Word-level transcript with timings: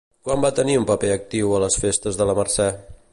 Quan 0.27 0.39
va 0.45 0.49
tenir 0.59 0.77
un 0.79 0.87
paper 0.91 1.11
actiu 1.17 1.53
a 1.57 1.61
les 1.67 1.79
Festes 1.85 2.21
de 2.23 2.31
la 2.31 2.39
Mercè? 2.41 2.71